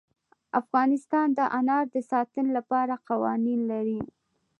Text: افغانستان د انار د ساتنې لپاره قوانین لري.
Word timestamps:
افغانستان 0.61 1.27
د 1.37 1.39
انار 1.57 1.85
د 1.95 1.97
ساتنې 2.11 2.51
لپاره 2.57 2.93
قوانین 3.09 3.59
لري. 3.71 3.99